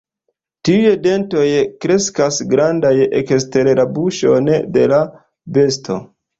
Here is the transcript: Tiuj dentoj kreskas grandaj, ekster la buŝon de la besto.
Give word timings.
Tiuj 0.69 0.93
dentoj 1.07 1.43
kreskas 1.85 2.41
grandaj, 2.55 2.95
ekster 3.21 3.71
la 3.83 3.87
buŝon 4.01 4.53
de 4.81 4.91
la 4.97 5.05
besto. 5.61 6.03